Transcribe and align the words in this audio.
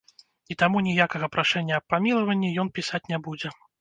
І 0.53 0.55
таму 0.61 0.77
ніякага 0.87 1.29
прашэння 1.35 1.77
аб 1.81 1.85
памілаванні 1.95 2.49
ён 2.65 2.73
пісаць 2.79 3.03
не 3.13 3.21
будзе. 3.29 3.55